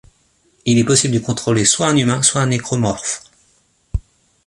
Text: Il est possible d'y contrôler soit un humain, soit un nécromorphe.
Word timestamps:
Il 0.65 0.79
est 0.79 0.83
possible 0.83 1.13
d'y 1.13 1.21
contrôler 1.21 1.63
soit 1.63 1.85
un 1.85 1.95
humain, 1.95 2.23
soit 2.23 2.41
un 2.41 2.47
nécromorphe. 2.47 3.23